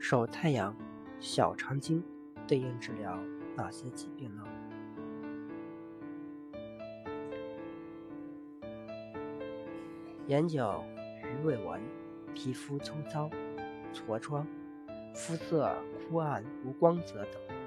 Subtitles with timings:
[0.00, 0.74] 手太阳
[1.20, 2.02] 小肠经
[2.48, 3.16] 对应治疗
[3.54, 4.42] 哪些疾病呢？
[10.26, 10.82] 眼角
[11.22, 11.80] 鱼尾纹
[12.34, 13.30] 皮肤粗糙
[13.92, 14.46] 痤疮
[15.14, 15.70] 肤色
[16.08, 17.59] 枯暗无光泽等。